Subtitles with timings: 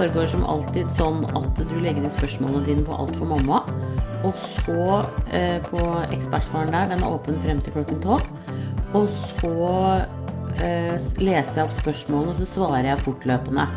[0.00, 3.58] foregår som alltid sånn at du legger inn spørsmålene dine på Alt for mamma.
[4.24, 4.32] Og
[4.64, 4.84] så
[5.36, 8.24] eh, på ekspertsvaren der, den er åpen frem til klokken tolv.
[8.96, 9.52] Og så
[10.64, 13.68] eh, leser jeg opp spørsmålene, og så svarer jeg fortløpende.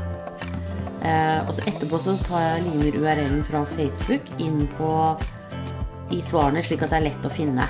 [1.04, 4.92] Eh, og så etterpå så tar jeg limer URL-en fra Facebook inn på
[6.14, 7.68] i svarene, slik at det er lett å finne.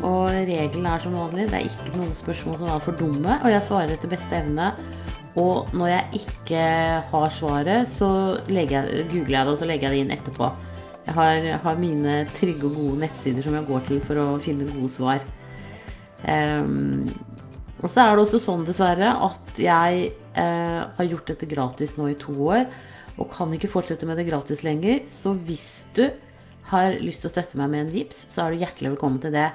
[0.00, 3.52] Og regelen er som vanlig, det er ikke noen spørsmål som er for dumme, og
[3.52, 4.72] jeg svarer etter beste evne.
[5.38, 6.62] Og når jeg ikke
[7.06, 8.10] har svaret, så
[8.50, 8.66] jeg,
[9.12, 10.48] googler jeg det, og så legger jeg det inn etterpå.
[11.06, 14.66] Jeg har, har, mine trygge og gode nettsider som jeg går til for å finne
[14.68, 15.22] gode svar.
[16.26, 17.06] Um,
[17.80, 22.10] og så er det også sånn, dessverre, at jeg uh, har gjort dette gratis nå
[22.10, 22.66] i to år.
[23.20, 25.04] Og kan ikke fortsette med det gratis lenger.
[25.10, 26.04] Så hvis du
[26.70, 29.34] har lyst til å støtte meg med en VIPS, så er du hjertelig velkommen til
[29.34, 29.48] det.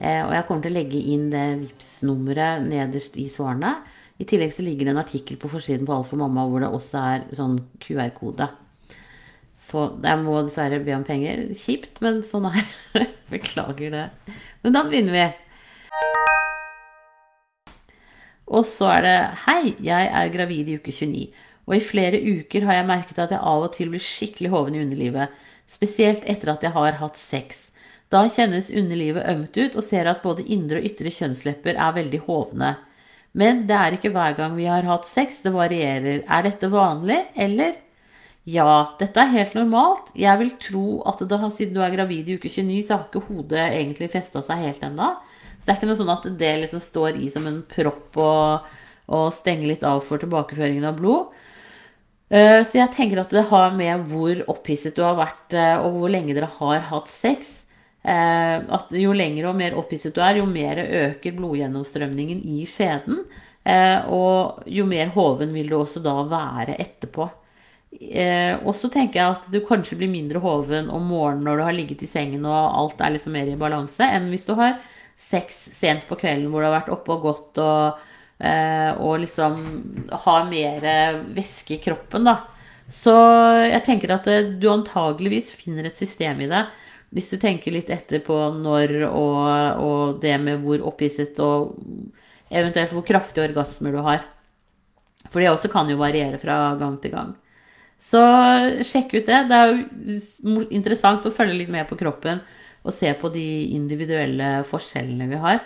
[0.00, 3.76] Uh, og jeg kommer til å legge inn det VIPS-nummeret nederst i svarene.
[4.18, 6.70] I tillegg så ligger det en artikkel på forsiden på Alt for mamma hvor det
[6.74, 8.48] også er sånn QR-kode.
[9.58, 11.48] Så jeg må dessverre be om penger.
[11.58, 12.58] Kjipt, men sånn er
[12.94, 13.06] det.
[13.34, 14.06] Beklager det.
[14.62, 15.26] Men da begynner vi.
[18.48, 21.28] Og så er det Hei, jeg er gravid i uke 29.
[21.68, 24.78] Og i flere uker har jeg merket at jeg av og til blir skikkelig hoven
[24.78, 25.34] i underlivet.
[25.68, 27.66] Spesielt etter at jeg har hatt sex.
[28.08, 32.22] Da kjennes underlivet ømt ut, og ser at både indre og ytre kjønnslepper er veldig
[32.24, 32.72] hovne.
[33.38, 36.24] Men det er ikke hver gang vi har hatt sex, det varierer.
[36.26, 37.76] Er dette vanlig, eller?
[38.48, 40.10] Ja, dette er helt normalt.
[40.16, 43.26] Jeg vil tro at det, siden du er gravid i uke 29, så har ikke
[43.28, 45.12] hodet egentlig festa seg helt ennå.
[45.58, 48.72] Så det er ikke noe sånn at det liksom står i som en propp og,
[49.12, 51.36] og stenger litt av for tilbakeføringen av blod.
[52.28, 55.94] Eh, så jeg tenker at det har med hvor opphisset du har vært, eh, og
[55.96, 57.67] hvor lenge dere har hatt sex.
[58.08, 63.24] Eh, at jo lengre og mer opphisset du er, jo mer øker blodgjennomstrømningen i skjeden.
[63.68, 67.28] Eh, og jo mer hoven vil du også da være etterpå.
[67.98, 71.66] Eh, og så tenker jeg at du kanskje blir mindre hoven om morgenen når du
[71.66, 74.78] har ligget i sengen og alt er liksom mer i balanse, enn hvis du har
[75.18, 78.04] sex sent på kvelden hvor du har vært oppe og gått og,
[79.02, 79.56] og liksom
[80.24, 80.84] har mer
[81.34, 82.36] væske i kroppen, da.
[82.92, 83.14] Så
[83.66, 84.28] jeg tenker at
[84.60, 86.62] du antageligvis finner et system i det
[87.14, 91.78] hvis du tenker litt etter på når og, og det med hvor opphisset og
[92.48, 94.24] eventuelt hvor kraftige orgasmer du har.
[95.28, 97.34] For det også kan jo variere fra gang til gang.
[97.98, 98.20] Så
[98.86, 99.40] sjekk ut det.
[99.50, 102.40] Det er jo interessant å følge litt med på kroppen
[102.86, 105.58] og se på de individuelle forskjellene vi har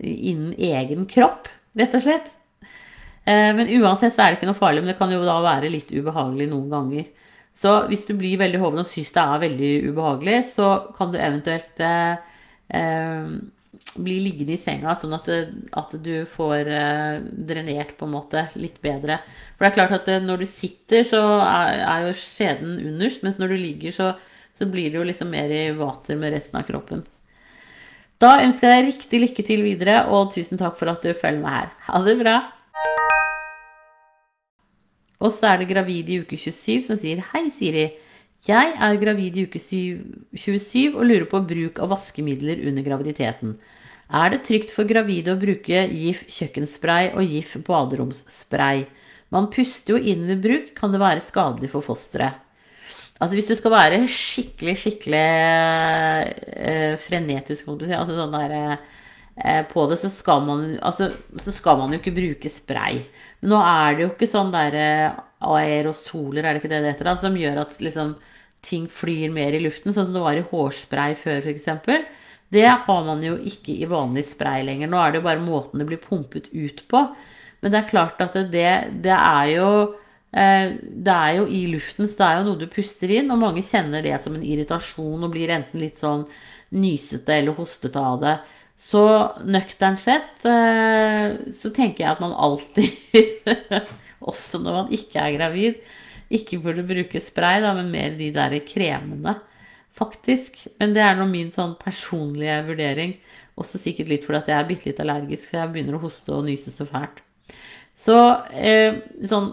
[0.00, 2.30] innen egen kropp, rett og slett.
[3.24, 5.72] Eh, men uansett så er det ikke noe farlig, men det kan jo da være
[5.72, 7.08] litt ubehagelig noen ganger.
[7.56, 11.18] Så hvis du blir veldig hoven og syns det er veldig ubehagelig, så kan du
[11.20, 12.20] eventuelt eh,
[12.78, 13.32] eh,
[14.00, 15.28] bli liggende i senga, sånn at,
[15.78, 19.20] at du får eh, drenert på en måte litt bedre.
[19.56, 23.24] For det er klart at eh, når du sitter, så er, er jo skjeden underst,
[23.26, 24.12] mens når du ligger, så,
[24.58, 27.04] så blir det jo liksom mer i vater med resten av kroppen.
[28.20, 31.40] Da ønsker jeg deg riktig lykke til videre, og tusen takk for at du følger
[31.42, 31.70] meg her.
[31.88, 32.40] Ha det bra!
[35.20, 37.90] Og så er det gravid i uke 27 som sier Hei, Siri.
[38.48, 43.58] Jeg er gravid i uke 27 og lurer på bruk av vaskemidler under graviditeten.
[44.10, 48.86] Er det trygt for gravide å bruke GIF kjøkkenspray og GIF baderomsspray?
[49.30, 52.40] Man puster jo inn ved bruk, kan det være skadelig for fosteret?
[53.20, 58.99] Altså hvis du skal være skikkelig, skikkelig eh, frenetisk, altså sånn der Eh,
[59.70, 63.02] på det, så skal, man, altså, så skal man jo ikke bruke spray.
[63.40, 65.20] Men nå er det jo ikke sånn derre eh,
[65.50, 68.14] aerosoler, er det ikke det det heter, da, som gjør at liksom,
[68.66, 71.70] ting flyr mer i luften, sånn som det var i hårspray før, f.eks.
[72.50, 74.90] Det har man jo ikke i vanlig spray lenger.
[74.90, 77.04] Nå er det jo bare måten det blir pumpet ut på.
[77.60, 78.70] Men det er klart at det,
[79.04, 79.68] det er jo
[80.34, 83.42] eh, det er jo i luften, så det er jo noe du puster inn, og
[83.42, 86.26] mange kjenner det som en irritasjon og blir enten litt sånn
[86.74, 88.36] nysete eller hostete av det.
[88.80, 89.02] Så
[89.46, 92.96] nøkternt sett eh, så tenker jeg at man alltid,
[94.30, 95.82] også når man ikke er gravid,
[96.32, 99.36] ikke burde bruke spray, da, men mer de der kremene,
[99.94, 100.62] faktisk.
[100.80, 103.14] Men det er nå min sånn personlige vurdering.
[103.60, 106.46] Også sikkert litt fordi jeg er bitte litt allergisk, så jeg begynner å hoste og
[106.48, 107.20] nyse så fælt.
[108.00, 108.16] Så
[108.56, 109.50] eh, sånn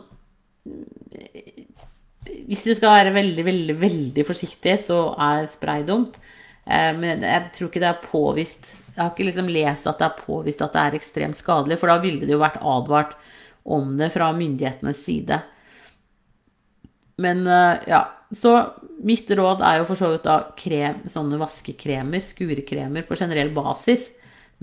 [2.47, 6.15] Hvis du skal være veldig, veldig, veldig forsiktig, så er spray dumt.
[6.63, 10.07] Eh, men jeg tror ikke det er påvist jeg har ikke liksom lest at det
[10.07, 13.13] er påvist at det er ekstremt skadelig, for da ville det jo vært advart
[13.67, 15.37] om det fra myndighetenes side.
[17.21, 18.01] Men eh, ja,
[18.33, 18.55] så
[19.05, 24.09] mitt råd er jo for så vidt da krem, sånne vaskekremer, skurekremer, på generell basis.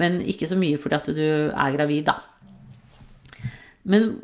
[0.03, 2.19] Men ikke så mye fordi at du er gravid, da.
[3.87, 4.17] Men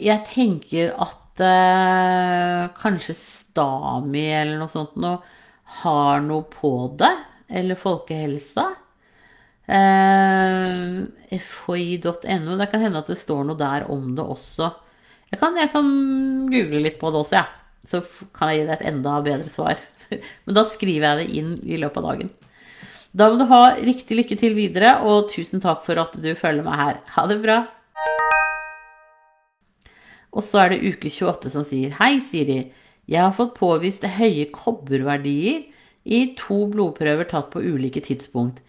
[0.00, 5.18] jeg tenker at eh, kanskje Stami eller noe sånt noe
[5.82, 7.12] har noe på det.
[7.52, 8.70] Eller Folkehelsa.
[9.66, 12.56] Eh, FHI.no.
[12.58, 14.70] Det kan hende at det står noe der om det også.
[15.32, 15.90] Jeg kan, jeg kan
[16.52, 17.48] google litt på det også, jeg.
[17.48, 17.58] Ja.
[17.82, 17.98] Så
[18.30, 19.80] kan jeg gi deg et enda bedre svar.
[20.46, 22.30] Men da skriver jeg det inn i løpet av dagen.
[23.12, 26.64] Da må du ha riktig lykke til videre, og tusen takk for at du følger
[26.64, 27.00] meg her.
[27.16, 27.58] Ha det bra.
[30.32, 32.60] Og så er det uke 28 som sier Hei, Siri.
[33.10, 35.66] Jeg har fått påvist høye kobberverdier
[36.08, 38.62] i to blodprøver tatt på ulike tidspunkt.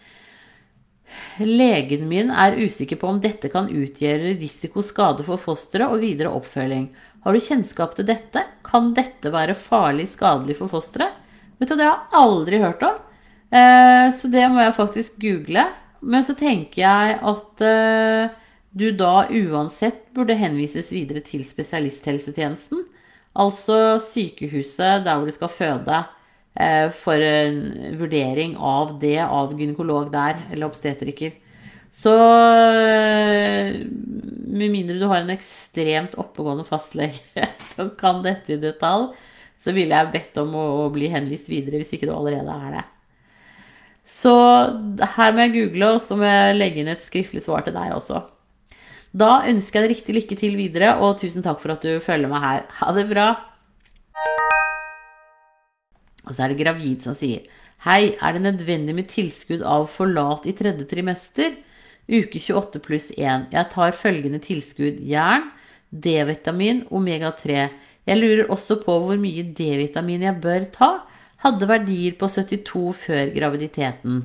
[1.40, 6.88] Legen min er usikker på om dette kan utgjøre risikoskade for fosteret og videre oppfølging.
[7.24, 8.44] Har du kjennskap til dette?
[8.66, 11.16] Kan dette være farlig skadelig for fosteret?
[11.60, 12.98] Vet du, Det har jeg aldri hørt om.
[13.54, 15.68] Eh, så det må jeg faktisk google.
[16.02, 18.34] Men så tenker jeg at eh,
[18.74, 22.84] du da uansett burde henvises videre til spesialisthelsetjenesten.
[23.34, 26.04] Altså sykehuset der hvor du skal føde.
[26.54, 27.56] Eh, for en
[27.98, 31.34] vurdering av det av gynekolog der, eller obstetriker.
[31.94, 33.80] Så eh,
[34.54, 39.12] med mindre du har en ekstremt oppegående fastlege som kan dette i detalj,
[39.58, 42.84] så ville jeg bedt om å, bli henvist videre hvis ikke du allerede er det.
[44.14, 44.34] Så
[45.16, 47.96] her må jeg google, og så må jeg legge inn et skriftlig svar til deg
[47.96, 48.20] også.
[49.16, 52.30] Da ønsker jeg deg riktig lykke til videre, og tusen takk for at du følger
[52.30, 52.68] meg her.
[52.82, 53.53] Ha det bra!
[56.24, 57.46] Og så er det gravid som sier
[57.84, 61.58] Hei, er det nødvendig med tilskudd av forlat i tredje trimester?
[62.08, 63.50] Uke 28 pluss 1.
[63.52, 65.50] Jeg tar følgende tilskudd jern,
[65.92, 67.66] D-vitamin, omega-3.
[68.08, 70.92] Jeg lurer også på hvor mye D-vitamin jeg bør ta.
[71.44, 74.24] Hadde verdier på 72 før graviditeten.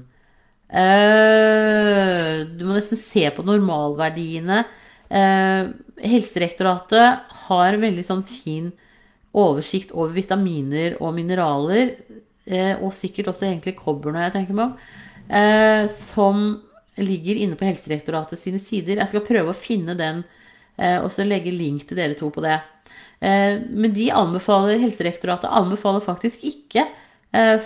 [0.69, 4.63] Uh, du må nesten se på normalverdiene.
[5.09, 8.71] Helserektoratet har en veldig sånn fin
[9.37, 11.95] oversikt over vitaminer og mineraler,
[12.49, 14.75] eh, og sikkert også egentlig kobber når jeg tenker meg om,
[15.29, 16.63] eh, som
[16.99, 18.99] ligger inne på Helsedirektoratet sine sider.
[18.99, 20.25] Jeg skal prøve å finne den
[20.79, 22.59] eh, og så legge link til dere to på det.
[23.19, 26.85] Men de anbefaler, Helsedirektoratet anbefaler faktisk ikke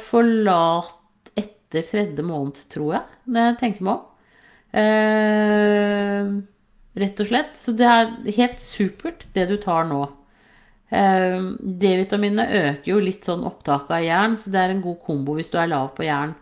[0.00, 4.06] forlat etter tredje måned, tror jeg, når jeg tenker meg om.
[7.04, 7.52] Rett og slett.
[7.60, 10.06] Så det er helt supert, det du tar nå.
[10.92, 15.36] Ehm, D-vitaminene øker jo litt sånn opptaket av jern, så det er en god kombo
[15.38, 16.34] hvis du er lav på jern.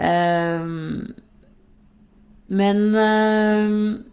[0.00, 1.12] Ehm,
[2.48, 4.04] men ehm,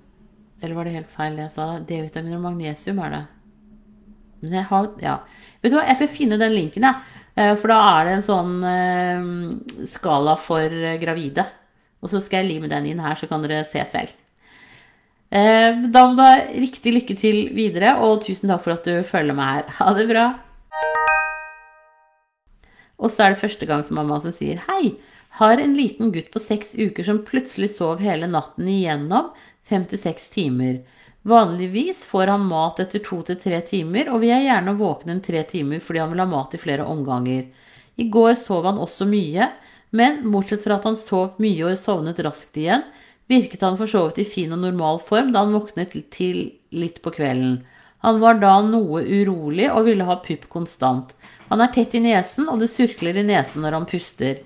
[0.64, 1.66] Eller var det helt feil det jeg sa?
[1.80, 3.24] D-vitamin og magnesium er det.
[4.42, 5.18] Men jeg har Ja.
[5.62, 7.58] Vet du hva, jeg skal finne den linken, jeg.
[7.60, 10.70] For da er det en sånn skala for
[11.02, 11.46] gravide.
[12.02, 14.12] Og så skal jeg lime den inn her, så kan dere se selv.
[15.34, 19.00] Eh, da må du ha riktig lykke til videre, og tusen takk for at du
[19.08, 19.72] følger meg her.
[19.80, 20.26] Ha det bra.
[23.02, 24.94] Og så er det første gang som mamma som sier hei.
[25.40, 29.32] Har en liten gutt på seks uker som plutselig sov hele natten igjennom
[29.66, 30.84] fem til seks timer.
[31.26, 35.24] Vanligvis får han mat etter to til tre timer, og vi er gjerne våkne en
[35.24, 37.48] tre timer fordi han vil ha mat i flere omganger.
[37.98, 39.50] I går sov han også mye,
[39.98, 42.86] men bortsett fra at han sov mye og sovnet raskt igjen,
[43.34, 47.02] virket han for så vidt i fin og normal form da han våknet til litt
[47.04, 47.62] på kvelden.
[48.04, 51.14] Han var da noe urolig og ville ha pupp konstant.
[51.50, 54.42] Han er tett i nesen, og det surkler i nesen når han puster.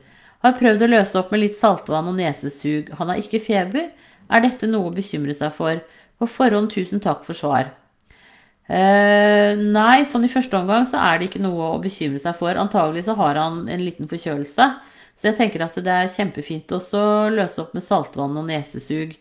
[0.45, 2.91] Har prøvd å løse opp med litt saltvann og nesesug.
[2.99, 3.89] Han har ikke feber.
[4.27, 5.81] Er dette noe å bekymre seg for?
[6.17, 7.71] På forhånd tusen takk for svar.
[8.67, 12.59] Eh, nei, sånn i første omgang så er det ikke noe å bekymre seg for.
[12.59, 14.69] Antagelig så har han en liten forkjølelse.
[15.17, 19.15] Så jeg tenker at det er kjempefint også å løse opp med saltvann og nesesug.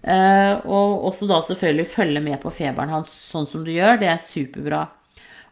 [0.00, 4.00] Eh, og også da selvfølgelig følge med på feberen hans sånn som du gjør.
[4.00, 4.86] Det er superbra.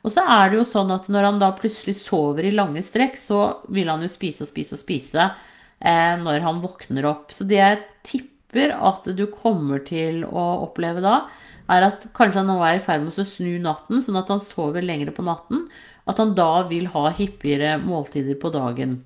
[0.06, 3.18] Og så er det jo sånn at når han da plutselig sover i lange strekk,
[3.20, 3.42] så
[3.74, 7.34] vil han jo spise og spise og spise eh, når han våkner opp.
[7.34, 11.20] Så det jeg tipper at du kommer til å oppleve da,
[11.68, 14.40] er at kanskje han nå er i ferd med å snu natten, sånn at han
[14.40, 15.66] sover lengre på natten.
[16.08, 19.02] At han da vil ha hyppigere måltider på dagen.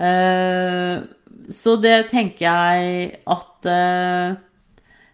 [0.00, 1.04] Uh,
[1.52, 4.38] så det tenker jeg at uh,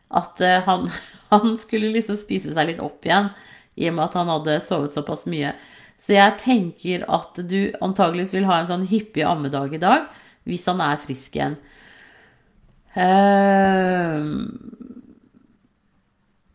[0.08, 0.86] At uh, han,
[1.32, 3.32] han, skulle liksom spise seg litt opp igjen
[3.78, 5.52] i og med at han hadde sovet såpass mye.
[6.02, 10.08] Så jeg tenker at du antageligvis vil ha en sånn hyppig ammedag i dag
[10.48, 11.54] hvis han er frisk igjen.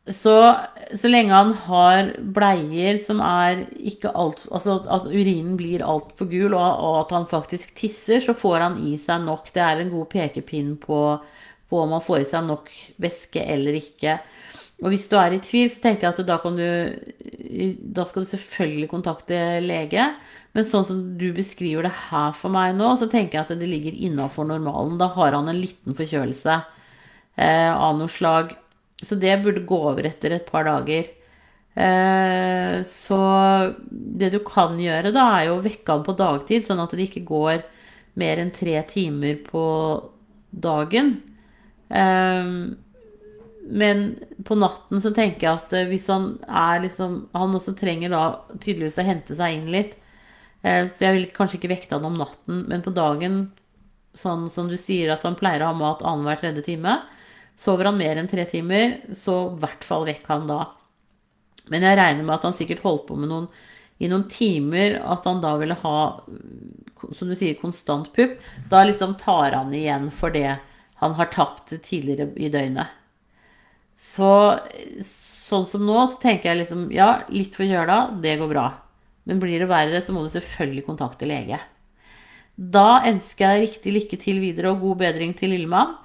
[0.04, 0.36] Så,
[1.00, 6.52] så lenge han har bleier som er ikke alt Altså at urinen blir altfor gul,
[6.58, 9.48] og, og, at han faktisk tisser, så får han i seg nok.
[9.56, 11.00] Det er en god pekepinn på,
[11.72, 12.68] på om han får i seg nok
[13.04, 14.18] væske eller ikke.
[14.84, 18.32] Og hvis du er i tvil, så tenker jeg at da du Da skal du
[18.34, 20.10] selvfølgelig kontakte lege.
[20.54, 23.70] Men sånn som du beskriver det her for meg nå, så tenker jeg at det
[23.70, 25.00] ligger innafor normalen.
[25.00, 26.60] Da har han en liten forkjølelse
[27.40, 28.54] eh, av noe slag.
[29.04, 31.12] Så det burde gå over etter et par dager.
[31.76, 33.20] Eh, så
[33.90, 37.08] det du kan gjøre, da, er jo å vekke han på dagtid, sånn at det
[37.08, 37.64] ikke går
[38.22, 39.66] mer enn tre timer på
[40.52, 41.16] dagen.
[41.90, 42.54] Eh,
[43.64, 44.06] men
[44.46, 48.24] på natten så tenker jeg at eh, hvis han er liksom Han også trenger da
[48.58, 49.98] tydeligvis å hente seg inn litt.
[50.64, 53.50] Så jeg vil kanskje ikke vekte han om natten, men på dagen,
[54.16, 56.94] sånn som du sier at han pleier å ha mat annenhver tredje time,
[57.56, 60.64] sover han mer enn tre timer, så i hvert fall vekk han da.
[61.72, 63.48] Men jeg regner med at han sikkert holdt på med noen
[64.02, 65.98] i noen timer, at han da ville ha,
[67.16, 68.36] som du sier, konstant pupp.
[68.72, 70.58] Da liksom tar han igjen for det
[71.00, 72.92] han har tapt tidligere i døgnet.
[73.96, 74.32] Så
[75.04, 78.66] sånn som nå, så tenker jeg liksom ja, litt forkjøla, det går bra.
[79.30, 81.60] Men blir det verre, så må du selvfølgelig kontakte lege.
[82.56, 85.96] Da ønsker jeg riktig lykke til videre og god bedring til lillemann.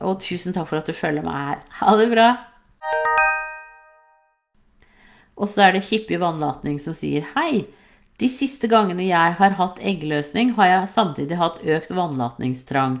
[0.00, 1.60] Og tusen takk for at du følger meg her.
[1.80, 2.28] Ha det bra!
[5.40, 7.64] Og så er det hyppig vannlatning som sier hei.
[8.20, 12.98] De siste gangene jeg har hatt eggløsning, har jeg samtidig hatt økt vannlatningstrang.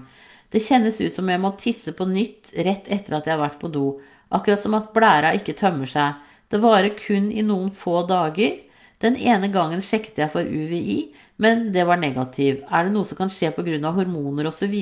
[0.50, 3.60] Det kjennes ut som jeg må tisse på nytt rett etter at jeg har vært
[3.60, 3.98] på do.
[4.32, 6.16] Akkurat som at blæra ikke tømmer seg.
[6.50, 8.56] Det varer kun i noen få dager.
[9.00, 12.64] Den ene gangen sjekket jeg for UVI, men det var negativ.
[12.68, 13.92] Er det noe som kan skje pga.
[13.96, 14.74] hormoner osv.?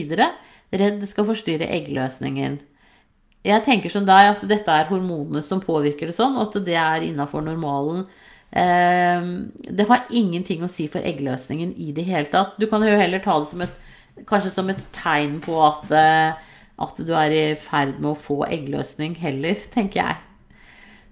[0.73, 2.59] Redd skal forstyrre eggløsningen.
[3.47, 6.77] Jeg tenker som deg at dette er hormonene som påvirker det sånn, og at det
[6.77, 8.05] er innafor normalen.
[8.53, 12.59] Ehm, det har ingenting å si for eggløsningen i det hele tatt.
[12.61, 13.81] Du kan jo heller ta det som et,
[14.29, 16.45] kanskje som et tegn på at eh,
[16.79, 20.19] at du er i ferd med å få eggløsning heller, tenker jeg.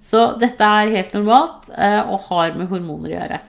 [0.07, 3.41] Så dette er helt normalt eh, og har med hormoner å gjøre.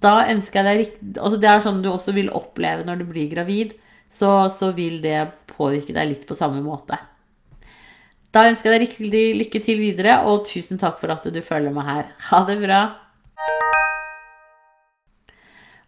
[0.00, 3.28] Da ønsker jeg deg altså Det er sånn du også vil oppleve når du blir
[3.32, 3.74] gravid.
[4.10, 6.98] Så, så vil det påvirke deg litt på samme måte.
[8.32, 11.88] Da ønsker jeg deg lykke til videre, og tusen takk for at du følger meg
[11.88, 12.08] her.
[12.30, 12.80] Ha det bra.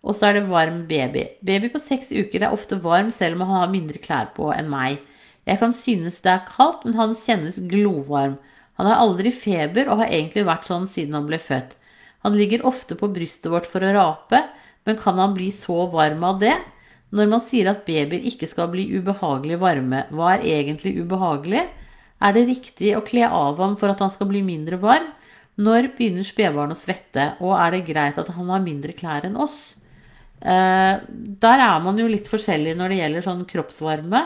[0.00, 1.26] Og så er det varm baby.
[1.44, 4.70] Baby på seks uker er ofte varm selv om han har mindre klær på enn
[4.72, 5.02] meg.
[5.48, 8.38] Jeg kan synes det er kaldt, men han kjennes glovarm.
[8.80, 11.76] Han har aldri feber og har egentlig vært sånn siden han ble født.
[12.24, 14.40] Han ligger ofte på brystet vårt for å rape,
[14.88, 16.56] men kan han bli så varm av det?
[17.10, 21.64] Når man sier at babyer ikke skal bli ubehagelig varme, hva er egentlig ubehagelig?
[22.20, 25.08] Er det riktig å kle av ham for at han skal bli mindre varm?
[25.60, 29.38] Når begynner spedbarn å svette, og er det greit at han har mindre klær enn
[29.40, 29.72] oss?
[30.40, 31.00] Eh,
[31.42, 34.22] der er man jo litt forskjellig når det gjelder sånn kroppsvarme.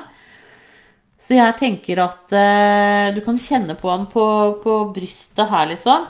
[1.25, 4.27] Så jeg tenker at eh, du kan kjenne på han på,
[4.63, 6.07] på brystet her, liksom.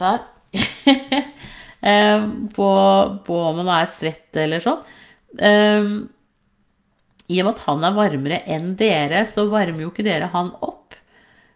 [0.00, 0.22] Der.
[1.90, 2.70] eh, på,
[3.26, 4.80] på, om han er svett eller sånn.
[5.38, 6.08] Um,
[7.30, 10.52] I og med at han er varmere enn dere, så varmer jo ikke dere han
[10.58, 10.96] opp.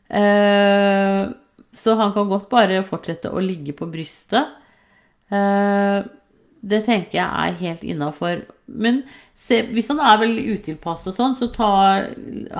[0.08, 1.32] Uh,
[1.74, 4.52] så han kan godt bare fortsette å ligge på brystet.
[5.32, 6.06] Uh,
[6.64, 8.44] det tenker jeg er helt innafor.
[8.66, 9.02] Men
[9.36, 11.72] se, hvis han er veldig utilpass og sånn, så ta,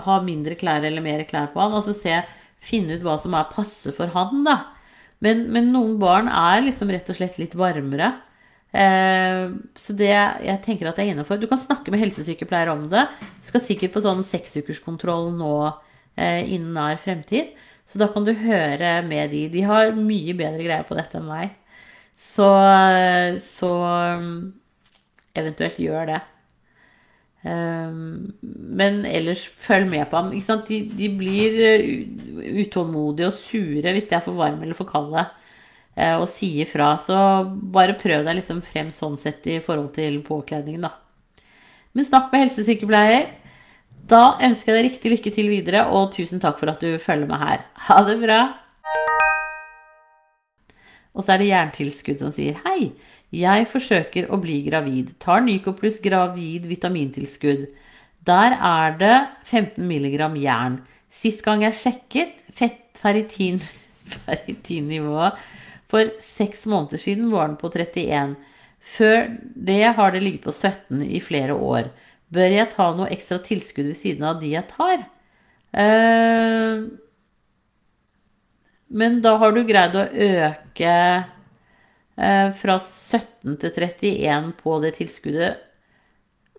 [0.07, 1.77] ha mindre klær eller mer klær på han.
[1.79, 2.19] Altså se,
[2.65, 4.59] finne ut hva som er passe for han, da.
[5.25, 8.13] Men, men noen barn er liksom rett og slett litt varmere.
[8.75, 11.39] Eh, så det jeg tenker at jeg er innafor.
[11.39, 13.07] Du kan snakke med helsesykepleier om det.
[13.39, 15.55] Du skal sikkert på sånn seksukerskontroll nå
[16.19, 17.55] eh, innen nær fremtid.
[17.87, 19.47] Så da kan du høre med de.
[19.53, 21.55] De har mye bedre greier på dette enn meg.
[22.19, 22.47] Så,
[23.43, 23.73] så
[25.35, 26.21] eventuelt gjør det.
[27.45, 30.31] Um, men ellers følg med på ham.
[30.33, 31.59] De, de, blir
[32.63, 35.27] utålmodige og sure hvis de er for varme eller for kalde
[36.19, 36.95] og sier fra.
[36.99, 37.17] Så
[37.75, 40.95] bare prøv deg liksom frem sånn sett i forhold til påkledningen, da.
[41.95, 43.31] Men snakk med helsesykepleier.
[44.11, 47.31] Da ønsker jeg deg riktig lykke til videre, og tusen takk for at du følger
[47.31, 47.65] med her.
[47.87, 48.43] Ha det bra!
[51.15, 52.91] Og så er det jerntilskudd som sier hei,
[53.35, 55.15] jeg forsøker å bli gravid.
[55.23, 57.67] Tar Nycoplus gravid vitamintilskudd.
[58.27, 60.79] Der er det 15 mg jern.
[61.15, 63.61] Sist gang jeg sjekket fettferritin,
[64.27, 65.39] ferritinnivået
[65.95, 68.35] for seks måneder siden, var den på 31.
[68.85, 71.93] Før det har det ligget på 17 i flere år.
[72.35, 75.07] Bør jeg ta noe ekstra tilskudd ved siden av de jeg tar?
[75.75, 76.91] Uh,
[78.95, 80.91] men da har du greid å øke
[82.15, 85.65] eh, fra 17 til 31 på det tilskuddet.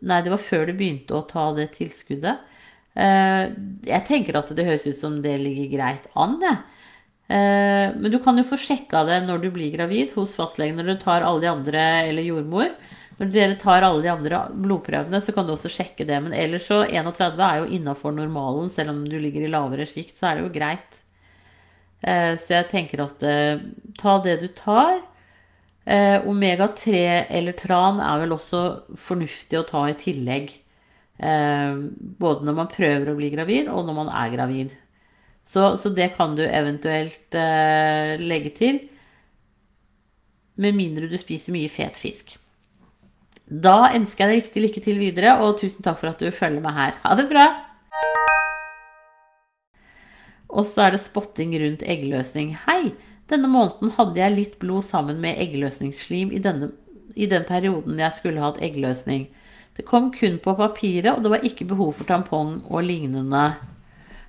[0.03, 2.41] Nei, det var før du begynte å ta det tilskuddet.
[2.91, 3.43] Eh,
[3.87, 6.59] jeg tenker at det høres ut som det ligger greit an, jeg.
[7.27, 10.91] Eh, men du kan jo få sjekka det når du blir gravid hos fastlegen, når
[10.91, 12.75] du tar alle de andre, eller jordmor.
[13.15, 16.19] Når dere tar alle de andre blodprøvene, så kan du også sjekke det.
[16.21, 20.17] Men ellers så 31 er jo innafor normalen, selv om du ligger i lavere sjikt,
[20.19, 21.01] så er det jo greit.
[22.05, 23.65] Eh, så jeg tenker at eh,
[23.97, 25.01] ta det du tar.
[25.85, 26.91] Omega-3
[27.29, 28.61] eller tran er vel også
[28.97, 30.55] fornuftig å ta i tillegg.
[31.21, 34.73] Både når man prøver å bli gravid, og når man er gravid.
[35.45, 38.79] Så, så det kan du eventuelt eh, legge til.
[40.57, 42.37] Med mindre du spiser mye fet fisk.
[43.45, 46.63] Da ønsker jeg deg riktig lykke til videre, og tusen takk for at du følger
[46.63, 46.95] meg her.
[47.03, 47.45] Ha det bra!
[50.55, 52.55] Og så er det spotting rundt eggløsning.
[52.65, 52.95] Hei!
[53.29, 56.71] Denne måneden hadde jeg litt blod sammen med eggløsningsslim i, denne,
[57.17, 59.27] i den perioden jeg skulle hatt eggløsning.
[59.75, 63.47] Det kom kun på papiret, og det var ikke behov for tampong og lignende.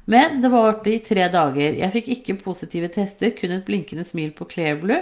[0.07, 1.75] Men det varte i tre dager.
[1.81, 5.01] Jeg fikk ikke positive tester, kun et blinkende smil på Clearblue,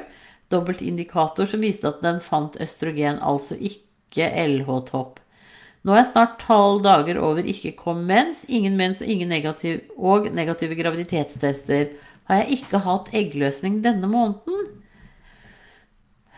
[0.52, 5.20] dobbeltindikator som viste at den fant østrogen, altså ikke LH-topp.
[5.84, 9.82] Nå er jeg snart tolv dager over ikke kom mens, ingen mens og ingen negativ,
[9.99, 11.90] og negative graviditetstester.
[12.30, 14.83] Har jeg ikke hatt eggløsning denne måneden?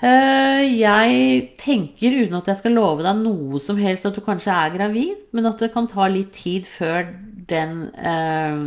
[0.04, 4.52] Eh, jeg tenker, uten at jeg skal love deg noe som helst, at du kanskje
[4.52, 7.08] er gravid, men at det kan ta litt tid før
[7.48, 8.58] den eh,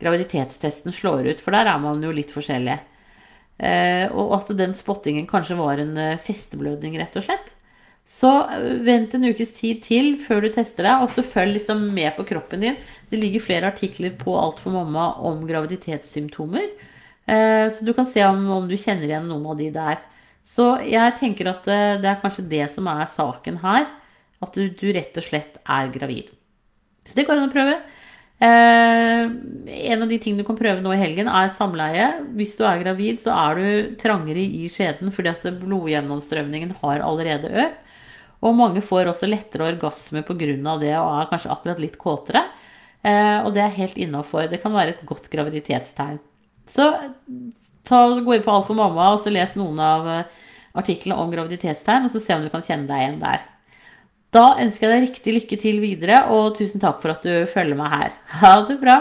[0.00, 2.78] graviditetstesten slår ut, for der er man jo litt forskjellig.
[3.60, 7.50] Eh, og at den spottingen kanskje var en eh, festeblødning, rett og slett.
[8.08, 11.90] Så eh, vent en ukes tid til før du tester deg, og så følg liksom
[11.96, 12.78] med på kroppen din.
[13.10, 16.72] Det ligger flere artikler på Alt for mamma om graviditetssymptomer.
[17.30, 20.00] Så du kan se om, om, du kjenner igjen noen av de der.
[20.48, 23.88] Så jeg tenker at eh, det er kanskje det som er saken her.
[24.40, 26.30] At du, du rett og slett er gravid.
[27.04, 27.76] Så det går an å prøve.
[28.40, 29.22] Eh,
[29.90, 32.08] en av de tingene du kan prøve nå i helgen, er samleie.
[32.38, 37.52] Hvis du er gravid, så er du trangere i skjeden fordi at blodgjennomstrømningen har allerede
[37.66, 37.86] økt.
[38.40, 40.54] Og mange får også lettere orgasme pga.
[40.80, 42.46] det og er kanskje akkurat litt kåtere.
[43.04, 44.48] Eh, og det er helt innafor.
[44.48, 46.18] Det kan være et godt graviditetstegn.
[46.64, 46.86] Så
[47.86, 50.42] ta, gå inn på Alt for mamma og så les noen av eh,
[50.80, 53.46] artiklene om graviditetstegn, og så se om du kan kjenne deg igjen der.
[54.30, 57.78] Da ønsker jeg deg riktig lykke til videre, og tusen takk for at du følger
[57.78, 58.12] meg her.
[58.42, 59.00] Ha det bra!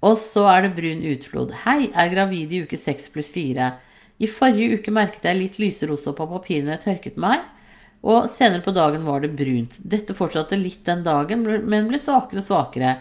[0.00, 1.52] Og så er det brun utflod.
[1.66, 3.68] Hei, er gravid i uke 6 pluss 4.
[4.20, 7.44] I forrige uke merket jeg litt lyserosa på papirene jeg tørket meg,
[8.00, 9.76] og senere på dagen var det brunt.
[9.84, 12.94] Dette fortsatte litt den dagen, men ble svakere og svakere.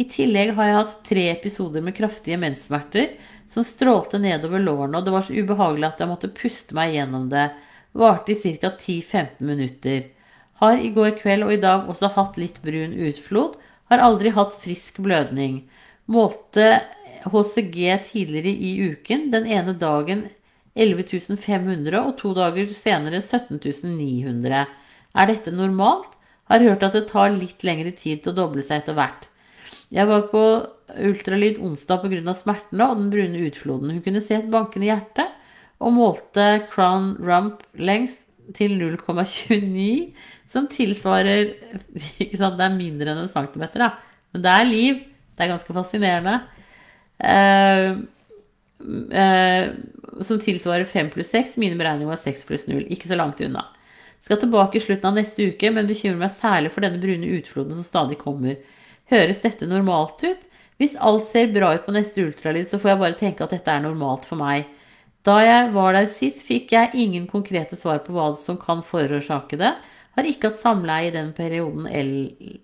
[0.00, 3.12] I tillegg har jeg hatt tre episoder med kraftige menssmerter
[3.52, 7.28] som strålte nedover lårene, og det var så ubehagelig at jeg måtte puste meg gjennom
[7.32, 7.50] det.
[7.92, 8.70] Varte i ca.
[8.72, 10.06] 10-15 minutter.
[10.62, 13.58] Har i går kveld og i dag også hatt litt brun utflod.
[13.92, 15.66] Har aldri hatt frisk blødning.
[16.08, 16.80] Målte
[17.26, 19.28] HCG tidligere i uken.
[19.34, 20.24] Den ene dagen
[20.72, 24.64] 11.500 og to dager senere 17.900.
[25.12, 26.16] Er dette normalt?
[26.48, 29.28] Har hørt at det tar litt lengre tid til å doble seg etter hvert.
[29.92, 30.42] Jeg var på
[31.02, 32.34] ultralyd onsdag pga.
[32.36, 33.92] smertene og den brune utfloden.
[33.92, 35.26] Hun kunne se et bankende hjerte
[35.82, 40.12] og målte crown rump lengst til 0,29,
[40.50, 41.52] som tilsvarer
[42.22, 44.18] Ikke sant, det er mindre enn en centimeter, da.
[44.32, 45.04] Men det er liv.
[45.32, 46.34] Det er ganske fascinerende.
[47.22, 48.02] Uh,
[49.12, 51.56] uh, som tilsvarer 5 pluss 6.
[51.62, 52.84] Mine beregninger var 6 pluss 0.
[52.92, 53.68] Ikke så langt unna.
[54.22, 57.74] Skal tilbake i slutten av neste uke, men bekymrer meg særlig for denne brune utfloden
[57.78, 58.58] som stadig kommer.
[59.10, 60.44] Høres dette normalt ut?
[60.80, 63.70] Hvis alt ser bra ut på neste ultralyd, så får jeg bare tenke at dette
[63.70, 64.68] er normalt for meg.
[65.22, 69.58] Da jeg var der sist, fikk jeg ingen konkrete svar på hva som kan forårsake
[69.60, 69.72] det.
[70.16, 71.86] Har ikke hatt samleie i den perioden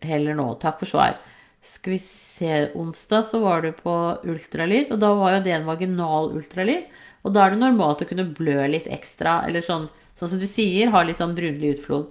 [0.04, 0.48] heller nå.
[0.60, 1.18] Takk for svar.
[1.64, 3.94] Skal vi se, onsdag så var du på
[4.26, 6.88] ultralyd, og da var jo det en vaginal ultralyd.
[7.26, 10.48] Og da er det normalt å kunne blø litt ekstra, eller sånn, sånn som du
[10.50, 12.10] sier, ha litt sånn brunlig utflod.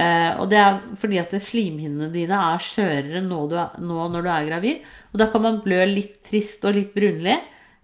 [0.00, 4.48] Eh, og det er fordi at slimhinnene dine er skjørere nå, nå, når du er
[4.48, 4.88] gravid.
[5.12, 7.36] Og da kan man blø litt trist og litt brunlig.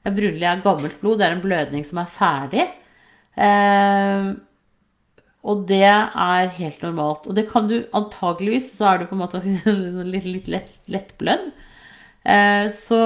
[0.07, 1.20] Brunlig er gammelt blod.
[1.20, 2.66] Det er en blødning som er ferdig.
[3.37, 4.33] Eh,
[5.46, 7.29] og det er helt normalt.
[7.29, 9.42] Og det kan du antageligvis Så er du på en måte
[10.14, 11.50] litt, litt lett, lettblødd.
[12.26, 13.00] Eh, så,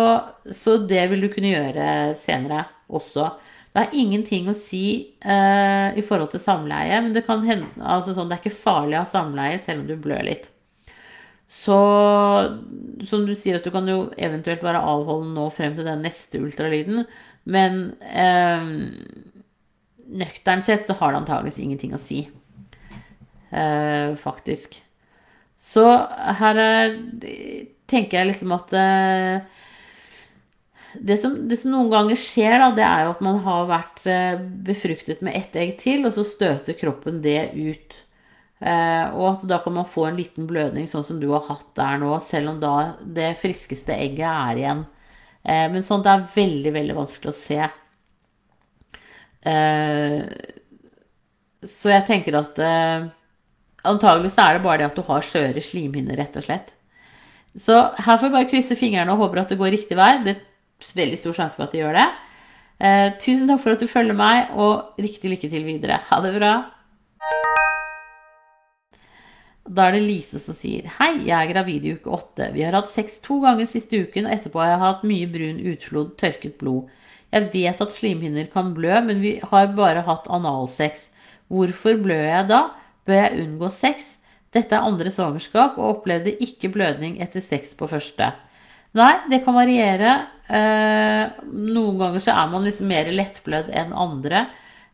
[0.48, 1.88] så, det vil du kunne gjøre
[2.20, 3.32] senere også.
[3.70, 4.84] Det har ingenting å si
[5.22, 9.04] uh, i forhold til samleie, men det hende altså sånn, det er ikke farlig å
[9.04, 10.48] ha samleie selv om du blør litt.
[11.50, 11.76] Så
[13.06, 16.42] som du sier, at du kan jo eventuelt være avholden nå frem til den neste
[16.42, 17.04] ultralyden.
[17.50, 17.80] Men
[18.10, 18.66] uh,
[20.18, 22.24] nøkternt sett så har det antageligvis ingenting å si.
[23.50, 24.80] Uh, faktisk.
[25.60, 25.86] Så
[26.40, 26.94] her er,
[27.90, 28.74] tenker jeg liksom at
[30.94, 34.06] det som, det som noen ganger skjer, da, det er jo at man har vært
[34.10, 37.98] eh, befruktet med ett egg til, og så støter kroppen det ut.
[38.60, 41.68] Eh, og at da kan man få en liten blødning, sånn som du har hatt
[41.78, 44.82] der nå, selv om da det friskeste egget er igjen.
[45.44, 47.70] Eh, men sånt er veldig, veldig vanskelig å se.
[49.46, 50.18] Eh,
[51.70, 53.08] så jeg tenker at eh,
[53.88, 56.74] antagelig så er det bare det at du har skjøre slimhinner, rett og slett.
[57.58, 60.12] Så her får vi bare krysse fingrene og håper at det går riktig vei.
[60.26, 60.36] Det
[60.96, 62.08] veldig stor sjanse for at de gjør det.
[62.80, 66.00] Eh, tusen takk for at du følger meg, og riktig lykke til videre.
[66.08, 66.54] Ha det bra.
[69.70, 72.48] Da er det Lise som sier Hei, jeg er gravid i uke åtte.
[72.56, 75.60] Vi har hatt sex to ganger siste uken, og etterpå har jeg hatt mye brun
[75.72, 76.88] utflod, tørket blod.
[77.30, 81.06] Jeg vet at slimhinner kan blø, men vi har bare hatt analsex.
[81.52, 82.64] Hvorfor blør jeg da?
[83.06, 84.16] Bør jeg unngå sex?
[84.50, 88.32] Dette er andre svangerskap, og opplevde ikke blødning etter sex på første.
[88.98, 90.16] Nei, det kan variere.
[90.50, 94.44] Eh, noen ganger så er man liksom mer lettblødd enn andre.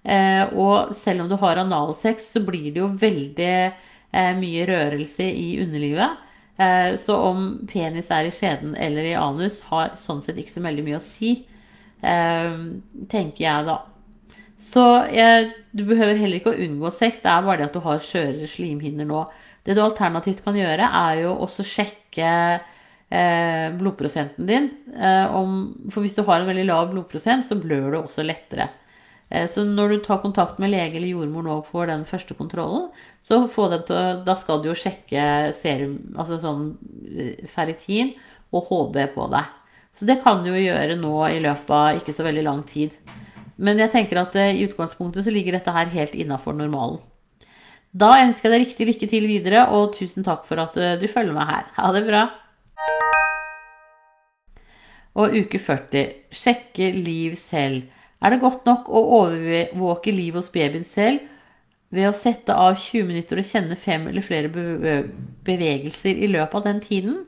[0.04, 5.26] Eh, og selv om du har analsex, så blir det jo veldig eh, mye rørelse
[5.32, 6.22] i underlivet.
[6.56, 10.84] Så om penis er i skjeden eller i anus, har sånn sett ikke så veldig
[10.86, 11.34] mye å si,
[12.00, 13.74] tenker jeg da.
[14.56, 14.84] Så
[15.76, 18.48] du behøver heller ikke å unngå sex, det er bare det at du har skjørere
[18.48, 19.26] slimhinner nå.
[19.68, 22.32] Det du alternativt kan gjøre, er jo også sjekke
[23.08, 24.70] blodprosenten din.
[24.96, 25.36] Eh,
[25.92, 28.70] for hvis du har en veldig lav blodprosent, så blør du også lettere.
[29.28, 32.88] Eh, så når du tar kontakt med lege eller jordmor nå for den første kontrollen,
[33.26, 36.66] så til, da skal du jo sjekke serum, altså sånn
[37.10, 38.14] eh, ferritin
[38.54, 39.52] og HB på deg.
[39.96, 42.92] Så det kan du jo gjøre nå i løpet av ikke så veldig lang tid.
[43.56, 47.00] Men jeg tenker at eh, i utgangspunktet så ligger dette her helt innafor normalen.
[47.96, 51.08] Da ønsker jeg deg riktig lykke til videre, og tusen takk for at eh, du
[51.08, 51.70] følger meg her.
[51.80, 52.26] Ha det bra.
[55.16, 56.10] Og uke 40.
[56.34, 57.86] Sjekke liv selv.
[58.20, 61.24] Er det godt nok å overvåke livet hos babyen selv
[61.94, 64.50] ved å sette av 20 minutter og kjenne fem eller flere
[65.46, 67.20] bevegelser i løpet av den tiden?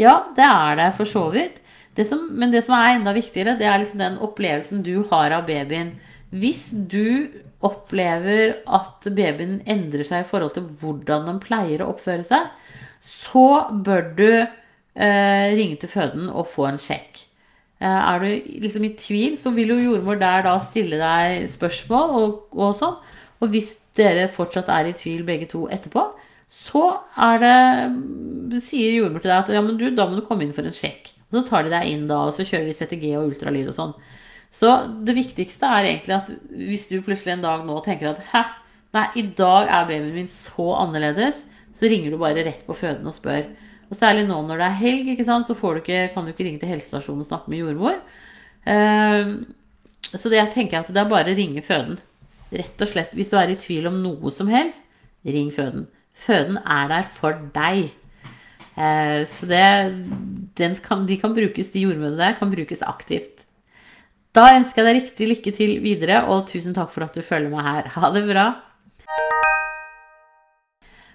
[0.00, 1.58] Ja, det er det for så vidt.
[1.96, 5.34] Det som, men det som er enda viktigere, det er liksom den opplevelsen du har
[5.36, 5.96] av babyen.
[6.32, 7.28] Hvis du
[7.62, 12.48] opplever at babyen endrer seg i forhold til hvordan den pleier å oppføre seg,
[13.02, 17.26] så bør du eh, ringe til føden og få en sjekk.
[17.82, 22.12] Eh, er du liksom i tvil, så vil jo jordmor der da stille deg spørsmål
[22.18, 22.98] og, og sånn.
[23.42, 26.04] Og hvis dere fortsatt er i tvil begge to etterpå,
[26.52, 26.84] så
[27.26, 30.54] er det sier jordmor til deg at ja, men du, da må du komme inn
[30.54, 31.10] for en sjekk.
[31.32, 33.76] Og så tar de deg inn da, og så kjører de CTG og ultralyd og
[33.76, 33.94] sånn.
[34.52, 34.70] Så
[35.02, 38.44] det viktigste er egentlig at hvis du plutselig en dag nå tenker at hæ,
[38.94, 41.40] nei, i dag er babyen min så annerledes,
[41.72, 43.48] så ringer du bare rett på føden og spør.
[43.92, 46.46] Og særlig nå når det er helg, ikke sant, så du ikke, kan du ikke
[46.46, 47.98] ringe til helsestasjonen og snakke med jordmor.
[48.64, 49.44] Uh,
[50.08, 51.98] så det jeg tenker at det er bare å ringe føden.
[52.52, 53.12] Rett og slett.
[53.16, 54.80] Hvis du er i tvil om noe som helst,
[55.28, 55.90] ring føden.
[56.16, 57.92] Føden er der for deg.
[58.72, 59.60] Uh, så det,
[60.86, 63.44] kan, de kan brukes, de jordmødrene der kan brukes aktivt.
[64.32, 67.52] Da ønsker jeg deg riktig lykke til videre, og tusen takk for at du følger
[67.52, 67.92] meg her.
[67.98, 68.48] Ha det bra.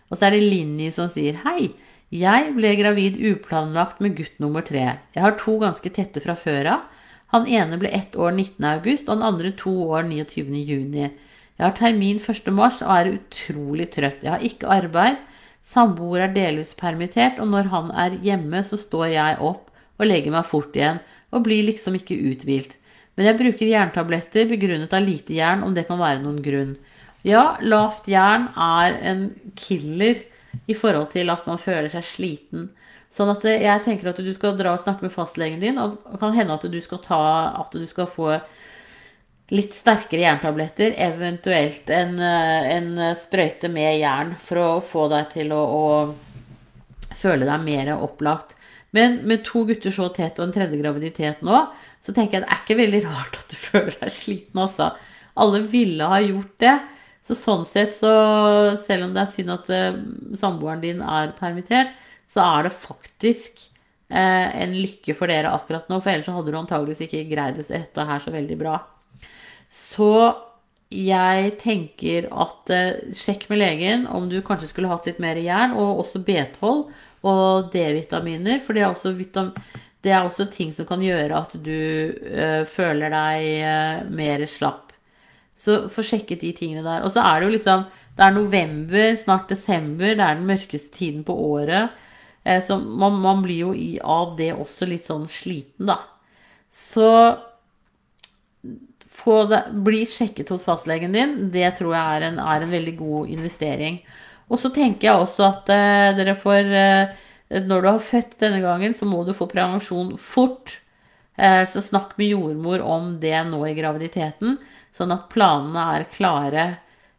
[0.07, 1.71] Og så er det Linni som sier hei.
[2.07, 4.85] Jeg ble gravid uplanlagt med gutt nummer tre.
[5.11, 6.85] Jeg har to ganske tette fra før av.
[7.35, 8.63] Han ene ble ett år 19.
[8.63, 10.55] august, og den andre to år 29.
[10.55, 11.09] juni.
[11.57, 12.47] Jeg har termin 1.
[12.55, 14.23] mars og er utrolig trøtt.
[14.23, 15.19] Jeg har ikke arbeid.
[15.67, 19.67] Samboer er delvis permittert, og når han er hjemme, så står jeg opp
[19.99, 21.01] og legger meg fort igjen
[21.35, 22.77] og blir liksom ikke uthvilt.
[23.17, 26.77] Men jeg bruker jerntabletter begrunnet av lite jern, om det kan være noen grunn.
[27.27, 29.27] Ja, lavt jern er en
[29.59, 30.21] killer
[30.65, 32.69] i forhold til at man føler seg sliten.
[33.13, 36.19] Sånn at jeg tenker at du skal dra og snakke med fastlegen din, og det
[36.21, 37.21] kan hende at du skal, ta,
[37.61, 38.33] at du skal få
[39.55, 45.61] litt sterkere jerntabletter, eventuelt en, en, sprøyte med jern, for å få deg til å,
[45.63, 48.57] å føle deg mer opplagt.
[48.95, 51.63] Men med to gutter så tett og en tredje graviditet nå,
[52.03, 54.91] så tenker jeg det er ikke veldig rart at du føler deg sliten, altså.
[55.37, 56.75] Alle ville ha gjort det.
[57.27, 58.11] Så sånn sett, så
[58.79, 59.97] selv om det er synd at uh,
[60.39, 61.91] samboeren din er permittert,
[62.27, 63.65] så er det faktisk
[64.13, 65.99] uh, en lykke for dere akkurat nå.
[65.99, 68.77] For ellers hadde du antageligvis ikke greid dette her så veldig bra.
[69.67, 70.11] Så
[70.93, 75.75] jeg tenker at uh, sjekk med legen om du kanskje skulle hatt litt mer jern,
[75.75, 76.87] og også B12
[77.27, 78.63] og D-vitaminer.
[78.63, 82.63] For det er også vitaminer det er også ting som kan gjøre at du uh,
[82.69, 84.86] føler deg uh, mer slapp.
[85.57, 87.05] Så få sjekket de tingene der.
[87.05, 90.15] Og så er det jo liksom Det er november, snart desember.
[90.15, 91.97] Det er den mørkeste tiden på året.
[92.45, 95.99] Uh, så man, man, blir jo i, av det også litt sånn sliten, da.
[96.73, 97.09] Så
[99.17, 101.35] få det, bli sjekket hos fastlegen din.
[101.53, 104.01] Det tror jeg er en, er en veldig god investering.
[104.47, 107.15] Og så tenker jeg også at eh, dere får eh,
[107.67, 110.77] Når du har født denne gangen, så må du få prevensjon fort.
[111.35, 114.57] Eh, så snakk med jordmor om det nå i graviditeten,
[114.97, 116.67] sånn at planene er klare.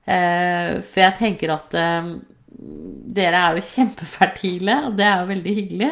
[0.09, 2.13] Eh, for jeg tenker at eh,
[3.19, 5.91] dere er jo kjempefertile, og det er jo veldig hyggelig.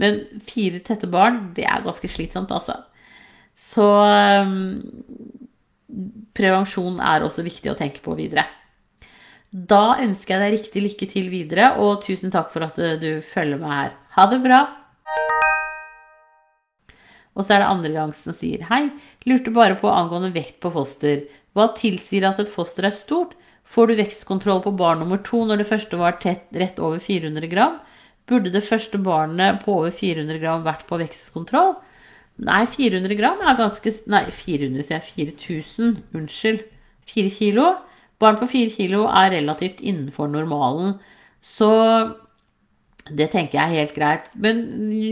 [0.00, 2.78] Men fire tette barn, det er ganske slitsomt, altså.
[3.60, 3.84] Så
[6.32, 8.46] prevensjon er også viktig å tenke på videre.
[9.50, 13.60] Da ønsker jeg deg riktig lykke til videre, og tusen takk for at du følger
[13.60, 13.96] med her.
[14.16, 14.79] Ha det bra!
[17.40, 18.90] Og så er det andre gang som sier hei,
[19.24, 21.24] lurte bare på angående vekt på foster.
[21.56, 23.32] Hva tilsier at et foster er stort?
[23.70, 27.48] Får du vekstkontroll på barn nummer to når det første var tett, rett over 400
[27.48, 27.78] gram?
[28.28, 31.78] Burde det første barnet på over 400 gram vært på vekstkontroll?
[32.40, 35.32] Nei, 400 gram er ganske Nei, 400 sier jeg.
[35.38, 35.96] 4000.
[36.16, 36.64] Unnskyld.
[37.10, 37.66] 4 kilo.
[38.20, 40.98] Barn på 4 kilo er relativt innenfor normalen.
[41.40, 41.70] Så
[43.16, 44.30] det tenker jeg er helt greit.
[44.34, 44.62] Men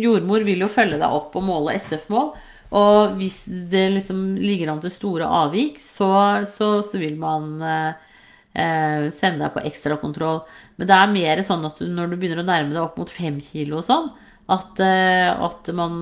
[0.02, 2.32] jordmor vil jo følge deg opp og måle SF-mål.
[2.78, 6.11] Og hvis det liksom ligger an til store avvik, så,
[6.52, 10.42] så, så vil man eh, sende deg på ekstrakontroll.
[10.76, 13.12] Men det er mer sånn at du, når du begynner å nærme deg opp mot
[13.12, 14.11] fem kilo og sånn,
[14.52, 15.96] at, eh, at man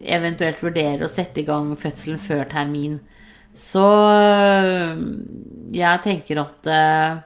[0.00, 2.98] eventuelt vurderer å sette i gang fødselen før termin.
[3.56, 3.84] Så
[5.74, 7.24] jeg tenker at eh,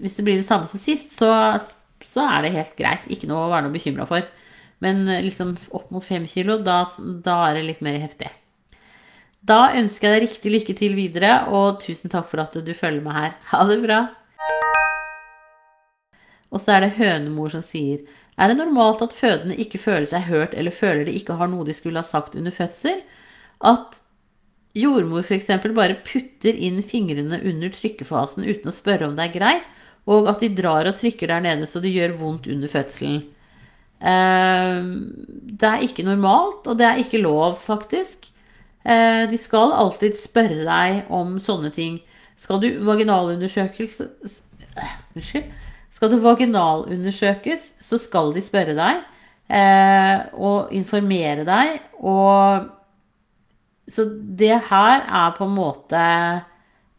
[0.00, 1.30] hvis det blir det samme som sist, så,
[2.06, 3.06] så, er det helt greit.
[3.12, 4.26] Ikke noe å være noe bekymra for.
[4.84, 8.30] Men øh, liksom opp mot fem kilo, da, da, er det litt mer heftig.
[9.44, 13.04] Da ønsker jeg deg riktig lykke til videre, og tusen takk for at du følger
[13.04, 13.34] med her.
[13.52, 14.04] Ha det bra!
[16.54, 18.04] Og så er det hønemor som sier
[18.38, 21.66] Er det normalt at fødende ikke føler seg hørt eller føler de ikke har noe
[21.66, 23.00] de skulle ha sagt under fødsel?
[23.58, 23.98] At
[24.74, 25.50] jordmor f.eks.
[25.74, 29.68] bare putter inn fingrene under trykkefasen uten å spørre om det er greit,
[30.04, 33.22] og at de drar og trykker der nede så det gjør vondt under fødselen.
[34.04, 34.90] Ehm,
[35.48, 38.28] det er ikke normalt, og det er ikke lov, faktisk.
[38.84, 42.02] Eh, de skal alltid spørre deg om sånne ting.
[42.36, 44.10] Skal du vaginalundersøkelse.
[45.94, 49.04] Skal du vaginalundersøkes, så skal de spørre deg
[49.46, 52.66] eh, og informere deg og
[53.86, 56.02] så det her er på en måte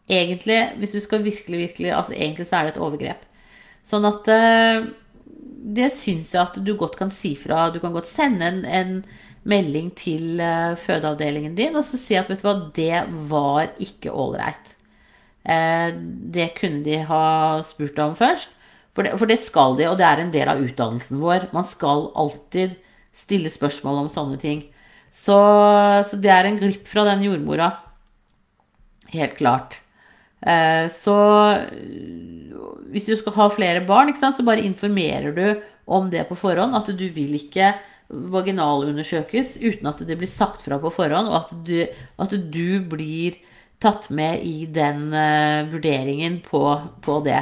[0.10, 3.24] egentlig Hvis du skal virkelig, virkelig altså Egentlig så er det et overgrep.
[3.86, 4.88] Sånn at eh,
[5.76, 7.70] det syns jeg at du godt kan si fra.
[7.74, 8.92] Du kan godt sende en, en
[9.50, 14.14] melding til uh, fødeavdelingen din og så si at vet du hva, det var ikke
[14.14, 14.76] ålreit.
[15.46, 15.94] Uh,
[16.34, 17.26] det kunne de ha
[17.66, 18.54] spurt om først.
[18.96, 21.50] For det, for det, skal de, og det er en del av utdannelsen vår.
[21.54, 22.78] Man skal alltid
[23.16, 24.64] stille spørsmål om sånne ting.
[25.16, 25.36] Så,
[26.08, 27.74] så, det er en glipp fra den jordmora.
[29.12, 29.82] Helt klart.
[30.42, 31.18] Eh, så
[32.94, 36.76] hvis du skal ha flere barn, så bare informerer du om det på forhånd.
[36.78, 37.74] At du vil ikke
[38.10, 41.80] vaginalundersøkes uten at det blir sagt fra på forhånd, og at du,
[42.22, 43.40] at du blir
[43.82, 46.62] tatt med i den uh, vurderingen på,
[47.04, 47.42] på, det.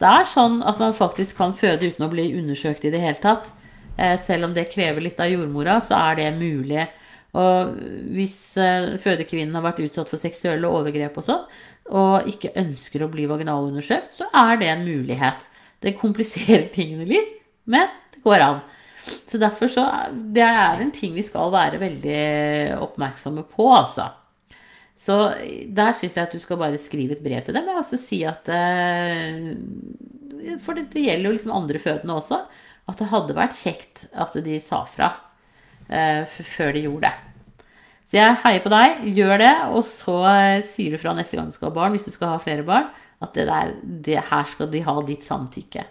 [0.00, 3.20] Det er sånn at man faktisk kan føde uten å bli undersøkt i det hele
[3.20, 3.52] tatt.
[4.00, 6.88] Uh, selv om det krever litt av jordmora, så er det mulig
[7.36, 7.74] og
[8.14, 11.42] hvis eh, fødekvinnen har vært utsatt for seksuelle overgrep og sånn,
[11.88, 15.46] og ikke ønsker å bli vaginalundersøkt, så er det en mulighet.
[15.82, 17.34] Det kompliserer tingene litt,
[17.68, 18.62] men det går an.
[19.28, 22.22] Så derfor så Det er en ting vi skal være veldig
[22.84, 24.10] oppmerksomme på, altså.
[24.98, 25.14] Så
[25.70, 28.18] der syns jeg at du skal bare skrive et brev til dem og også si
[28.26, 29.54] at eh,
[30.64, 32.42] For det, gjelder jo liksom andre fødende også.
[32.88, 35.12] At det hadde vært kjekt at de sa fra
[35.92, 37.27] uh, før de gjorde det.
[38.08, 41.50] Så jeg heier på deg, gjør det, og så uh, sier du fra neste gang
[41.50, 42.88] du skal ha barn, hvis du skal ha flere barn,
[43.20, 45.84] at det der, det her skal de ha ditt samtykke.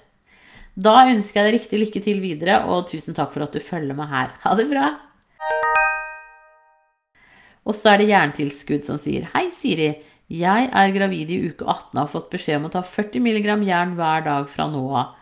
[0.77, 3.97] Da ønsker jeg deg riktig lykke til videre, og tusen takk for at du følger
[3.97, 4.33] meg her.
[4.41, 4.89] Ha det bra!
[7.67, 9.91] Og så er det jerntilskudd som sier Hei, Siri.
[10.31, 13.67] Jeg er gravid i uke 18 og har fått beskjed om å ta 40 mg
[13.67, 15.13] jern hver dag fra nå av.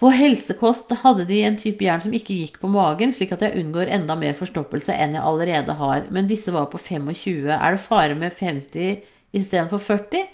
[0.00, 3.60] På helsekost hadde de en type jern som ikke gikk på magen, slik at jeg
[3.60, 6.06] unngår enda mer forstoppelse enn jeg allerede har.
[6.08, 7.50] Men disse var på 25.
[7.52, 9.02] Er det fare med 50
[9.36, 10.24] istedenfor 40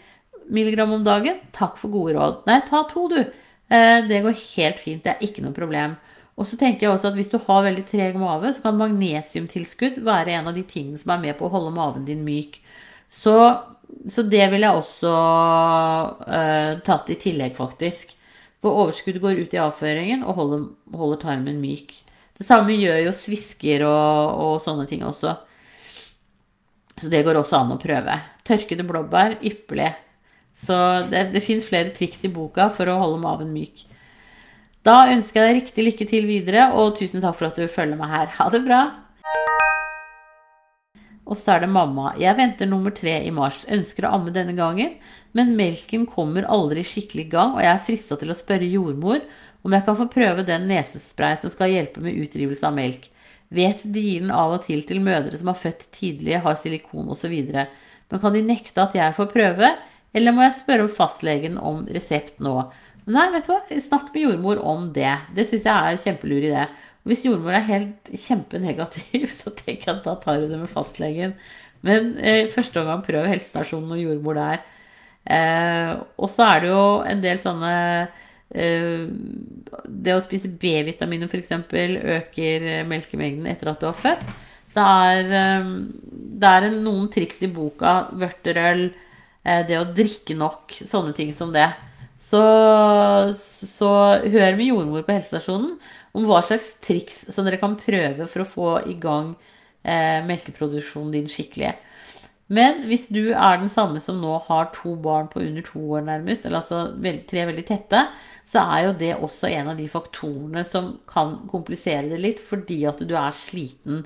[0.55, 1.40] milligram om dagen?
[1.57, 2.44] Takk for gode råd.
[2.46, 3.18] Nei, ta to, du.
[3.18, 5.02] Eh, det går helt fint.
[5.02, 5.96] Det er ikke noe problem.
[6.38, 9.98] Og så tenker jeg også at hvis du har veldig treg mage, så kan magnesiumtilskudd
[10.07, 12.61] være en av de tingene som er med på å holde maven din myk.
[13.11, 13.35] Så,
[14.12, 15.14] så det ville jeg også
[16.22, 18.12] uh, tatt i tillegg, faktisk.
[18.64, 20.62] For overskuddet går ut i avføringen og holder,
[20.96, 21.92] holder tarmen myk.
[22.36, 25.34] Det samme gjør jo svisker og, og sånne ting også.
[26.96, 28.16] Så det går også an å prøve.
[28.48, 29.92] Tørkede blåbær, ypperlig.
[30.56, 30.76] Så
[31.10, 33.84] det, det fins flere triks i boka for å holde maven myk.
[34.86, 37.98] Da ønsker jeg deg riktig lykke til videre, og tusen takk for at du følger
[37.98, 38.30] meg her.
[38.38, 38.84] Ha det bra!
[41.26, 42.12] Og så er det mamma.
[42.22, 43.64] Jeg venter nummer tre i mars.
[43.72, 44.94] Ønsker å amme denne gangen,
[45.34, 49.24] men melken kommer aldri skikkelig i gang, og jeg er frista til å spørre jordmor
[49.66, 53.10] om jeg kan få prøve den nesespray som skal hjelpe med utrivelse av melk.
[53.50, 57.10] Vet de gir den av og til til mødre som har født tidlig, har silikon
[57.14, 57.34] osv.
[57.34, 59.70] Men kan de nekte at jeg får prøve,
[60.16, 62.56] eller må jeg spørre om fastlegen om resept nå?
[63.06, 65.12] Nei, vet du hva, snakk med jordmor om det.
[65.34, 66.64] Det syns jeg er kjempelur idé.
[67.06, 71.36] Hvis jordmor er helt kjempenegativ, så tenker jeg at da tar hun det med fastlegen.
[71.86, 74.64] Men eh, første omgang prøv helsestasjonen og jordmor der.
[75.26, 77.70] Eh, og så er det jo en del sånne
[78.54, 79.08] eh,
[79.90, 81.50] Det å spise B-vitaminer f.eks.
[81.50, 84.36] øker melkemengden etter at du har født.
[84.76, 85.68] Det er, eh,
[86.42, 87.96] det er en, noen triks i boka.
[88.20, 88.88] Vørterøl,
[89.44, 91.70] eh, det å drikke nok, sånne ting som det.
[92.16, 92.42] Så,
[93.37, 93.90] så
[94.24, 95.74] hør med jordmor på helsestasjonen
[96.16, 99.35] om hva slags triks som dere kan prøve for å få i gang
[99.85, 101.74] eh, melkeproduksjonen din skikkelig.
[102.46, 106.05] Men hvis du er den samme som nå har to barn på under to år
[106.07, 106.85] nærmest, eller altså
[107.26, 108.05] tre veldig tette,
[108.46, 112.85] så er jo det også en av de faktorene som kan komplisere det litt, fordi
[112.87, 114.05] at du er sliten.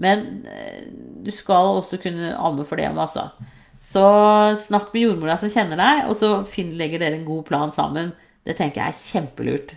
[0.00, 0.84] Men eh,
[1.24, 3.30] du skal også kunne amme for det, altså.
[3.90, 4.02] Så
[4.68, 6.34] snakk med jordmora som kjenner deg, og så
[6.78, 8.12] legger dere en god plan sammen.
[8.46, 9.72] Det tenker jeg er kjempelurt.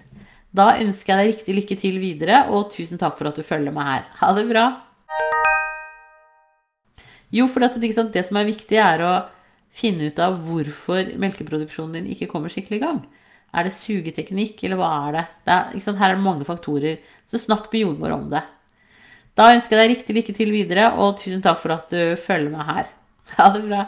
[0.54, 3.74] Da ønsker jeg deg riktig lykke til videre, og tusen takk for at du følger
[3.74, 4.04] meg her.
[4.20, 4.68] Ha det bra!
[7.34, 9.14] Jo, for det, det som er viktig, er å
[9.74, 13.00] finne ut av hvorfor melkeproduksjonen din ikke kommer skikkelig i gang.
[13.54, 15.26] Er det sugeteknikk, eller hva er det?
[15.48, 17.02] det er, Her er det mange faktorer.
[17.34, 18.44] Så snakk med jordmor om det.
[19.34, 22.54] Da ønsker jeg deg riktig lykke til videre, og tusen takk for at du følger
[22.54, 22.94] meg her.
[23.40, 23.84] Ha det bra.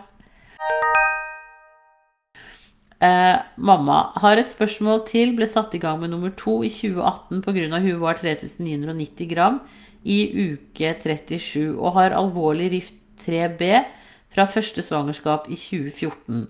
[3.04, 5.34] Eh, mamma har et spørsmål til.
[5.36, 7.80] Ble satt i gang med nummer to i 2018 pga.
[7.80, 9.60] hun var 3990 gram
[10.06, 13.84] i uke 37 og har alvorlig rift 3B
[14.32, 16.48] fra første svangerskap i 2014.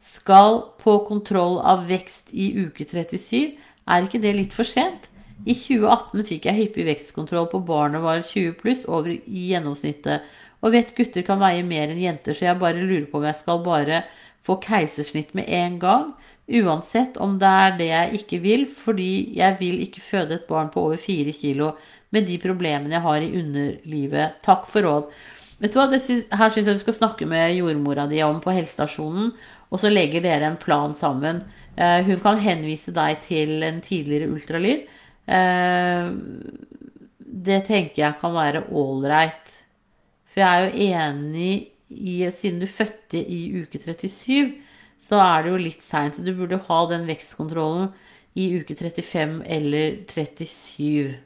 [0.00, 3.56] Skal på kontroll av vekst i uke 37.
[3.88, 5.08] Er ikke det litt for sent?
[5.46, 10.24] I 2018 fikk jeg hyppig vekstkontroll på barnet var 20 pluss over i gjennomsnittet.
[10.64, 13.38] Og vet gutter kan veie mer enn jenter, så jeg bare lurer på om jeg
[13.38, 14.04] skal bare
[14.46, 16.14] få keisersnitt med en gang.
[16.46, 20.70] Uansett om det er det jeg ikke vil, fordi jeg vil ikke føde et barn
[20.70, 21.72] på over fire kilo
[22.14, 24.38] med de problemene jeg har i underlivet.
[24.46, 25.10] Takk for råd.
[25.58, 28.54] Vet du hva, synes, Her syns jeg du skal snakke med jordmora di om på
[28.54, 29.32] helsestasjonen,
[29.72, 31.42] og så legger dere en plan sammen.
[31.76, 34.86] Eh, hun kan henvise deg til en tidligere ultralyd.
[35.26, 36.10] Eh,
[37.46, 39.56] det tenker jeg kan være ålreit.
[40.30, 41.54] For jeg er jo enig
[41.90, 44.56] i, siden du fødte i uke 37,
[45.02, 46.16] så er det jo litt seint.
[46.16, 47.92] Så du burde ha den vekstkontrollen
[48.36, 51.16] i uke 35 eller 37.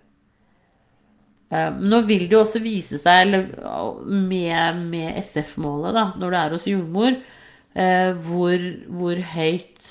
[1.50, 3.34] Eh, nå vil det jo også vise seg,
[4.06, 7.16] med, med SF-målet, da, når det er hos jordmor,
[7.74, 8.66] eh, hvor,
[9.00, 9.90] hvor, høyt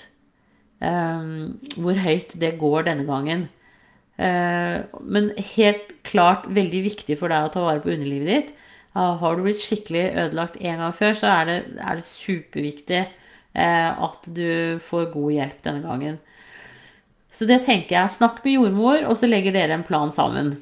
[0.80, 1.34] eh,
[1.76, 3.50] hvor høyt det går denne gangen.
[4.20, 8.50] Men helt klart veldig viktig for deg å ta vare på underlivet ditt.
[8.98, 13.92] Har du blitt skikkelig ødelagt en gang før, så er det, er det superviktig eh,
[13.94, 16.18] at du får god hjelp denne gangen.
[17.32, 18.16] Så det tenker jeg.
[18.18, 20.56] Snakk med jordmor, og så legger dere en plan sammen.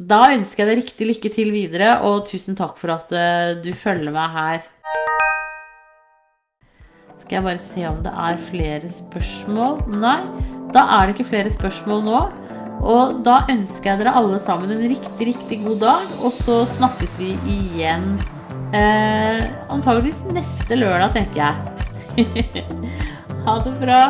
[0.00, 3.70] Da ønsker jeg deg riktig lykke til videre, og tusen takk for at uh, du
[3.76, 4.64] følger meg her.
[7.20, 9.84] Skal jeg bare se om det er flere spørsmål?
[10.02, 10.18] Nei,
[10.74, 12.22] da er det ikke flere spørsmål nå.
[12.82, 17.14] Og da ønsker jeg dere alle sammen en riktig, riktig god dag, og så snakkes
[17.20, 18.16] vi igjen
[18.74, 22.26] eh, antageligvis neste lørdag, tenker jeg.
[23.46, 24.02] ha det bra.